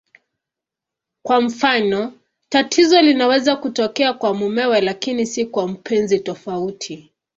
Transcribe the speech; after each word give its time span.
Kwa 1.23 1.41
mfano, 1.41 2.13
tatizo 2.49 3.01
linaweza 3.01 3.55
kutokea 3.55 4.13
kwa 4.13 4.33
mumewe 4.33 4.81
lakini 4.81 5.25
si 5.25 5.45
kwa 5.45 5.67
mpenzi 5.67 6.19
tofauti. 6.19 7.09